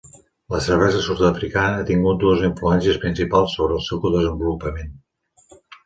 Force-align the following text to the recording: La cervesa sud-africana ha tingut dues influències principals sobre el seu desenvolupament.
La 0.53 0.61
cervesa 0.67 1.01
sud-africana 1.07 1.83
ha 1.83 1.85
tingut 1.91 2.19
dues 2.25 2.43
influències 2.49 2.99
principals 3.07 3.57
sobre 3.61 3.79
el 3.81 3.87
seu 3.93 4.05
desenvolupament. 4.11 4.95